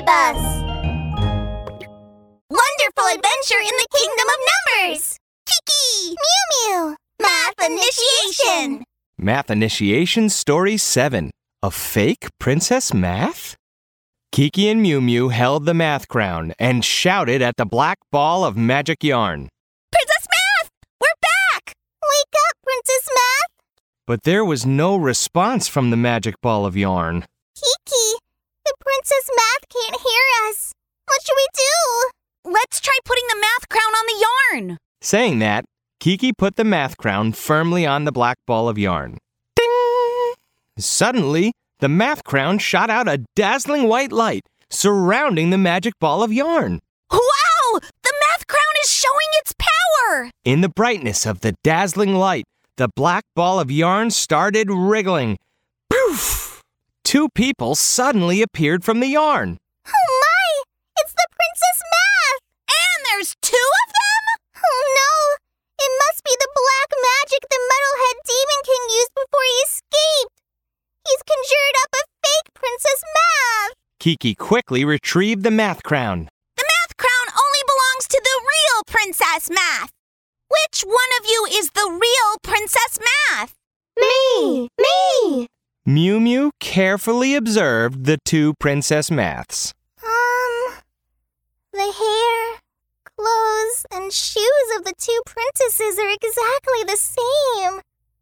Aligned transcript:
Mystery 0.00 0.06
Bus! 0.06 0.62
Wonderful 2.48 3.06
adventure 3.06 3.60
in 3.60 3.74
the 3.76 3.86
kingdom 3.96 4.28
of 4.28 4.40
numbers! 4.50 5.16
Kiki! 5.46 6.16
Miumiu! 6.16 6.96
Math 7.20 7.54
initiation! 7.66 8.84
Math 9.18 9.50
Initiation 9.50 10.28
Story 10.30 10.76
7 10.76 11.30
A 11.62 11.70
Fake 11.70 12.28
Princess 12.38 12.94
Math? 12.94 13.56
Kiki 14.32 14.68
and 14.68 14.84
Miumiu 14.84 15.32
held 15.32 15.66
the 15.66 15.74
math 15.74 16.08
crown 16.08 16.54
and 16.58 16.84
shouted 16.84 17.42
at 17.42 17.56
the 17.56 17.66
black 17.66 17.98
ball 18.10 18.44
of 18.44 18.56
magic 18.56 19.02
yarn. 19.04 19.48
Princess 19.92 20.26
Math! 20.30 20.70
We're 21.00 21.08
back! 21.20 21.74
Wake 22.02 22.34
up, 22.48 22.56
Princess 22.62 23.08
Math! 23.14 23.50
But 24.06 24.22
there 24.22 24.44
was 24.44 24.64
no 24.64 24.96
response 24.96 25.68
from 25.68 25.90
the 25.90 25.96
magic 25.96 26.40
ball 26.40 26.64
of 26.64 26.76
yarn. 26.76 27.26
Kiki, 27.54 28.18
the 28.64 28.74
Princess 28.80 29.26
Math 29.36 29.68
can't 29.68 30.00
hear 30.00 30.26
us. 30.48 30.72
What 31.06 31.22
should 31.22 31.34
we 31.36 31.48
do? 31.54 32.52
Let's 32.52 32.80
try 32.80 32.96
putting 33.04 33.24
the 33.28 33.40
math 33.40 33.68
crown 33.68 33.92
on 33.98 34.06
the 34.06 34.20
yarn. 34.60 34.78
Saying 35.00 35.38
that, 35.40 35.64
Kiki 35.98 36.32
put 36.32 36.56
the 36.56 36.64
math 36.64 36.96
crown 36.96 37.32
firmly 37.32 37.86
on 37.86 38.04
the 38.04 38.12
black 38.12 38.36
ball 38.46 38.68
of 38.68 38.78
yarn. 38.78 39.18
Ding! 39.56 40.34
Suddenly, 40.78 41.52
the 41.80 41.88
math 41.88 42.24
crown 42.24 42.58
shot 42.58 42.90
out 42.90 43.08
a 43.08 43.24
dazzling 43.34 43.88
white 43.88 44.12
light 44.12 44.42
surrounding 44.70 45.50
the 45.50 45.58
magic 45.58 45.94
ball 46.00 46.22
of 46.22 46.32
yarn. 46.32 46.80
Wow! 47.10 47.80
The 48.02 48.12
math 48.28 48.46
crown 48.46 48.74
is 48.82 48.90
showing 48.90 49.30
its 49.40 49.54
power! 49.58 50.30
In 50.44 50.60
the 50.60 50.68
brightness 50.68 51.26
of 51.26 51.40
the 51.40 51.54
dazzling 51.64 52.14
light, 52.14 52.44
the 52.76 52.88
black 52.94 53.24
ball 53.34 53.60
of 53.60 53.70
yarn 53.70 54.10
started 54.10 54.70
wriggling. 54.70 55.36
Poof! 55.90 56.62
Two 57.04 57.28
people 57.30 57.74
suddenly 57.74 58.40
appeared 58.42 58.84
from 58.84 59.00
the 59.00 59.08
yarn. 59.08 59.58
Kiki 74.00 74.34
quickly 74.34 74.82
retrieved 74.82 75.42
the 75.42 75.50
math 75.50 75.82
crown. 75.82 76.30
The 76.56 76.64
math 76.64 76.96
crown 76.96 77.26
only 77.38 77.60
belongs 77.66 78.08
to 78.08 78.20
the 78.24 78.40
real 78.40 78.82
Princess 78.86 79.50
Math! 79.50 79.90
Which 80.48 80.80
one 80.80 81.12
of 81.18 81.26
you 81.26 81.46
is 81.50 81.70
the 81.72 81.86
real 81.86 82.38
Princess 82.42 82.98
Math? 82.98 83.54
Me! 83.98 84.70
Me! 84.78 85.48
Miumiu 85.86 86.50
carefully 86.60 87.34
observed 87.34 88.06
the 88.06 88.16
two 88.24 88.54
princess 88.54 89.10
maths. 89.10 89.74
Um, 90.02 90.76
the 91.74 91.92
hair, 91.92 92.58
clothes, 93.04 93.84
and 93.92 94.10
shoes 94.10 94.68
of 94.78 94.84
the 94.84 94.94
two 94.96 95.20
princesses 95.26 95.98
are 95.98 96.08
exactly 96.08 96.84
the 96.86 96.96
same. 96.96 97.80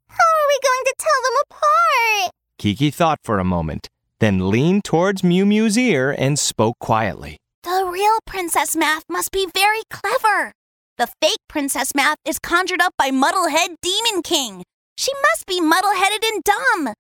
How 0.08 0.28
are 0.38 0.48
we 0.48 0.58
going 0.60 0.84
to 0.86 0.94
tell 0.98 1.22
them 1.22 1.34
apart? 1.46 2.32
Kiki 2.58 2.90
thought 2.90 3.20
for 3.22 3.38
a 3.38 3.44
moment, 3.44 3.88
then 4.20 4.50
leaned 4.50 4.84
towards 4.84 5.22
Miumiu's 5.22 5.78
ear 5.78 6.14
and 6.16 6.38
spoke 6.38 6.78
quietly. 6.78 7.38
The 7.62 7.88
real 7.90 8.18
Princess 8.26 8.76
Math 8.76 9.04
must 9.08 9.30
be 9.30 9.46
very 9.52 9.82
clever. 9.90 10.52
The 10.96 11.08
fake 11.20 11.38
Princess 11.48 11.94
Math 11.94 12.18
is 12.24 12.38
conjured 12.38 12.80
up 12.80 12.94
by 12.98 13.10
Muddlehead 13.10 13.76
Demon 13.82 14.22
King. 14.22 14.64
She 14.96 15.12
must 15.30 15.46
be 15.46 15.60
muddle-headed 15.60 16.24
and 16.24 16.42
dumb. 16.42 16.94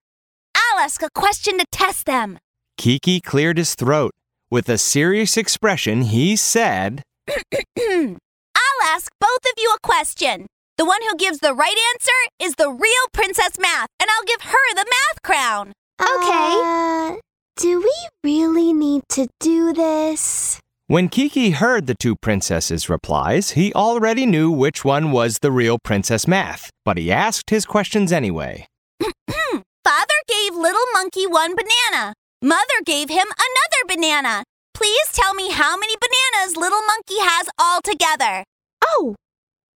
I'll 0.54 0.78
ask 0.78 1.02
a 1.02 1.10
question 1.14 1.58
to 1.58 1.64
test 1.72 2.06
them. 2.06 2.38
Kiki 2.76 3.20
cleared 3.20 3.58
his 3.58 3.74
throat. 3.74 4.12
With 4.50 4.68
a 4.68 4.78
serious 4.78 5.36
expression, 5.36 6.02
he 6.02 6.36
said, 6.36 7.02
I'll 7.28 8.82
ask 8.84 9.10
both 9.20 9.44
of 9.44 9.54
you 9.58 9.74
a 9.74 9.86
question. 9.86 10.46
The 10.76 10.84
one 10.84 11.02
who 11.02 11.16
gives 11.16 11.40
the 11.40 11.54
right 11.54 11.76
answer 11.92 12.12
is 12.38 12.54
the 12.54 12.70
real 12.70 13.06
Princess 13.12 13.58
Math, 13.58 13.88
and 14.00 14.08
I'll 14.10 14.24
give 14.24 14.42
her 14.42 14.74
the 14.74 14.86
math 14.88 15.22
crown. 15.22 15.72
Okay. 16.00 16.62
Uh, 16.64 17.16
Do 17.56 17.80
we 17.80 17.94
really 18.22 18.72
need 18.72 19.02
to 19.10 19.28
do 19.40 19.72
this? 19.72 20.60
When 20.86 21.08
Kiki 21.08 21.50
heard 21.50 21.86
the 21.86 21.94
two 21.94 22.16
princesses' 22.16 22.88
replies, 22.88 23.50
he 23.50 23.74
already 23.74 24.24
knew 24.24 24.50
which 24.50 24.84
one 24.84 25.12
was 25.12 25.40
the 25.40 25.52
real 25.52 25.78
Princess 25.82 26.26
Math, 26.26 26.70
but 26.84 26.96
he 26.96 27.12
asked 27.12 27.50
his 27.50 27.66
questions 27.66 28.10
anyway. 28.12 28.66
Father 29.28 30.18
gave 30.28 30.54
little 30.54 30.86
monkey 30.94 31.26
one 31.26 31.54
banana. 31.54 32.14
Mother 32.42 32.80
gave 32.86 33.10
him 33.10 33.26
another 33.26 33.86
banana. 33.86 34.44
Please 34.72 35.08
tell 35.12 35.34
me 35.34 35.50
how 35.50 35.76
many 35.76 35.94
bananas 36.00 36.56
little 36.56 36.80
monkey 36.86 37.18
has 37.18 37.48
altogether. 37.60 38.44
Oh! 38.86 39.14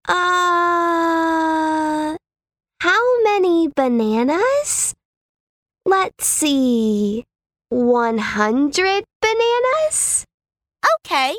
Uh. 0.08 2.18
How 2.82 3.24
many 3.24 3.70
bananas? 3.76 4.94
Let's 5.90 6.28
see. 6.28 7.24
100 7.70 9.04
bananas? 9.22 10.24
Okay. 10.98 11.36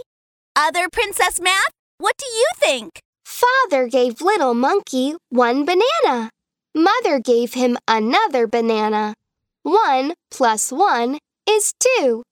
Other 0.57 0.89
Princess 0.91 1.41
Math, 1.41 1.71
what 1.99 2.17
do 2.19 2.27
you 2.27 2.47
think? 2.57 2.99
Father 3.25 3.87
gave 3.87 4.21
little 4.21 4.55
monkey 4.55 5.15
one 5.29 5.65
banana. 5.65 6.31
Mother 6.75 7.21
gave 7.21 7.55
him 7.55 7.79
another 7.87 8.49
banana. 8.49 9.15
One 9.63 10.15
plus 10.33 10.73
one 10.73 11.19
is 11.49 11.73
two. 11.79 12.25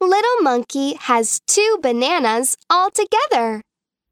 Little 0.00 0.40
monkey 0.40 0.94
has 0.94 1.38
two 1.46 1.78
bananas 1.82 2.56
altogether. 2.70 3.60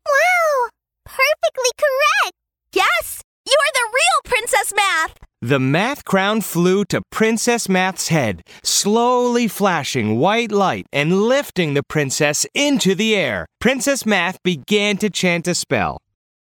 Wow! 0.04 0.68
Perfectly 1.06 1.72
correct! 1.78 2.34
Yes! 2.74 3.22
You're 3.46 3.72
the 3.74 3.88
real 3.92 4.20
Princess 4.24 4.72
Math! 4.74 5.14
The 5.40 5.60
math 5.60 6.04
crown 6.04 6.40
flew 6.40 6.84
to 6.86 7.02
Princess 7.12 7.68
Math's 7.68 8.08
head, 8.08 8.42
slowly 8.64 9.46
flashing 9.46 10.18
white 10.18 10.50
light 10.50 10.86
and 10.92 11.22
lifting 11.22 11.74
the 11.74 11.84
princess 11.84 12.46
into 12.54 12.94
the 12.94 13.14
air. 13.14 13.46
Princess 13.60 14.04
Math 14.04 14.42
began 14.42 14.96
to 14.96 15.10
chant 15.10 15.46
a 15.46 15.54
spell. 15.54 15.98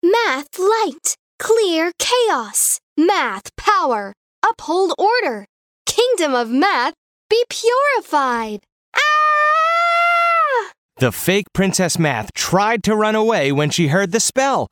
Math 0.03 0.59
light, 0.59 1.17
clear 1.39 1.93
chaos. 1.99 2.81
Math 2.99 3.55
power, 3.57 4.13
uphold 4.47 4.93
order. 4.99 5.47
Kingdom 5.87 6.35
of 6.35 6.51
math, 6.51 6.95
be 7.31 7.43
purified. 7.49 8.61
Ah! 8.95 10.73
The 10.99 11.13
fake 11.13 11.47
Princess 11.55 11.99
Math 11.99 12.35
tried 12.35 12.83
to 12.85 12.95
run 12.95 13.15
away 13.15 13.53
when 13.53 13.71
she 13.71 13.89
heard 13.89 14.13
the 14.13 14.21
spell. 14.21 14.67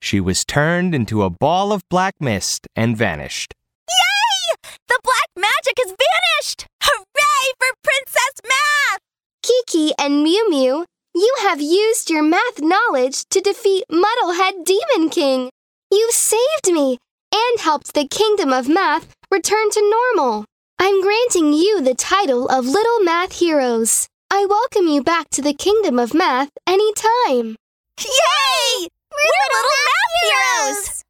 She 0.00 0.20
was 0.20 0.44
turned 0.44 0.94
into 0.94 1.22
a 1.22 1.30
ball 1.30 1.72
of 1.72 1.82
black 1.88 2.14
mist 2.20 2.66
and 2.76 2.96
vanished. 2.96 3.52
Yay! 3.88 4.70
The 4.88 5.00
black 5.02 5.28
magic 5.36 5.76
has 5.78 5.94
vanished! 5.96 6.66
Hooray 6.82 7.52
for 7.58 7.74
Princess 7.82 8.40
Math! 8.44 9.00
Kiki 9.42 9.92
and 9.98 10.24
Miumiu, 10.24 10.84
you 11.14 11.34
have 11.40 11.60
used 11.60 12.10
your 12.10 12.22
math 12.22 12.60
knowledge 12.60 13.24
to 13.30 13.40
defeat 13.40 13.84
Muddlehead 13.90 14.64
Demon 14.64 15.10
King. 15.10 15.50
You 15.90 16.10
saved 16.12 16.68
me 16.72 16.98
and 17.32 17.60
helped 17.60 17.94
the 17.94 18.06
Kingdom 18.06 18.52
of 18.52 18.68
Math 18.68 19.14
return 19.30 19.70
to 19.70 19.94
normal. 20.14 20.44
I'm 20.78 21.02
granting 21.02 21.52
you 21.52 21.80
the 21.80 21.94
title 21.94 22.46
of 22.48 22.66
Little 22.66 23.00
Math 23.00 23.40
Heroes. 23.40 24.06
I 24.30 24.46
welcome 24.46 24.86
you 24.86 25.02
back 25.02 25.28
to 25.30 25.42
the 25.42 25.54
Kingdom 25.54 25.98
of 25.98 26.14
Math 26.14 26.50
anytime. 26.66 27.56
Yay! 27.98 28.88
We're, 29.24 29.48
little, 29.56 29.78
math, 29.88 30.14
heroes! 30.22 31.04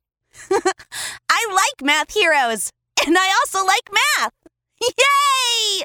I 1.31 1.47
like 1.53 1.83
math 1.85 2.15
heroes, 2.15 2.71
and 3.07 3.17
I 3.19 3.29
also 3.41 3.65
like 3.65 3.89
math. 3.93 4.33
Yay! 4.83 5.85